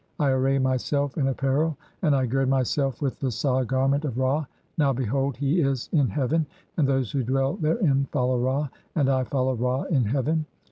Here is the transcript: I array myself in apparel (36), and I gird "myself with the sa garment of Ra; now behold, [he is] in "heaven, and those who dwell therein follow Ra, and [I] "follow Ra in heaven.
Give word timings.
I 0.19 0.29
array 0.31 0.57
myself 0.57 1.15
in 1.19 1.27
apparel 1.27 1.77
(36), 1.99 1.99
and 2.01 2.15
I 2.15 2.25
gird 2.25 2.49
"myself 2.49 3.03
with 3.03 3.19
the 3.19 3.29
sa 3.29 3.61
garment 3.63 4.03
of 4.03 4.17
Ra; 4.17 4.47
now 4.75 4.91
behold, 4.93 5.37
[he 5.37 5.59
is] 5.61 5.89
in 5.91 6.07
"heaven, 6.07 6.47
and 6.75 6.87
those 6.87 7.11
who 7.11 7.21
dwell 7.21 7.55
therein 7.57 8.07
follow 8.11 8.39
Ra, 8.41 8.69
and 8.95 9.09
[I] 9.09 9.25
"follow 9.25 9.53
Ra 9.53 9.83
in 9.83 10.05
heaven. 10.05 10.47